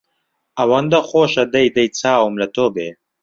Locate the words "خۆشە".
1.09-1.43